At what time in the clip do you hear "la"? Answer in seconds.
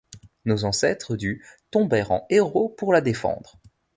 2.91-3.01